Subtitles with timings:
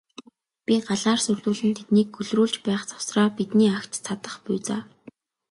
[0.65, 4.77] Бид галаар сүрдүүлэн тэднийг гөлрүүлж байх завсраа бидний агт цадах буй за.